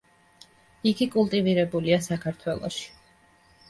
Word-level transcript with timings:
იგი 0.93 1.09
კულტივირებულია 1.17 2.03
საქართველოში. 2.09 2.95